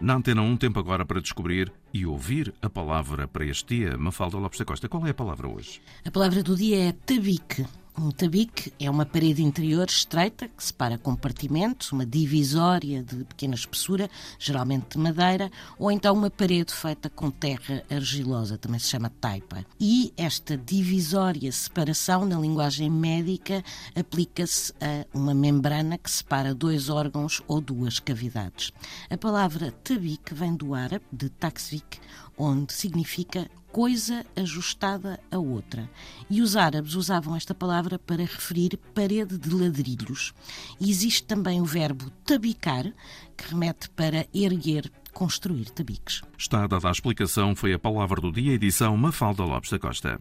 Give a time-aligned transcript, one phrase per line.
[0.00, 3.98] Na Antena 1, tempo agora para descobrir e ouvir a palavra para este dia.
[3.98, 5.82] Mafalda Lopes da Costa, qual é a palavra hoje?
[6.02, 7.66] A palavra do dia é tabique.
[8.02, 14.08] Um tabique é uma parede interior estreita que separa compartimentos, uma divisória de pequena espessura,
[14.38, 19.66] geralmente de madeira, ou então uma parede feita com terra argilosa, também se chama taipa.
[19.78, 23.62] E esta divisória separação, na linguagem médica,
[23.94, 28.72] aplica-se a uma membrana que separa dois órgãos ou duas cavidades.
[29.10, 31.98] A palavra tabique vem do árabe, de taksvik,
[32.38, 35.88] onde significa coisa ajustada a outra.
[36.28, 40.32] E os árabes usavam esta palavra para referir parede de ladrilhos.
[40.80, 42.84] E existe também o verbo tabicar,
[43.36, 46.22] que remete para erguer, construir tabiques.
[46.36, 50.20] Está dada a explicação, foi a palavra do dia, edição Mafalda Lopes da Costa.